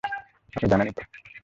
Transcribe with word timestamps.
আপনি 0.55 0.67
জানেনই 0.69 0.93
তো? 0.93 1.01